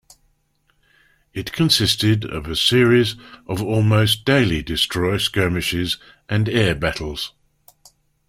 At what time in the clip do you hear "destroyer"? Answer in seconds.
4.63-5.19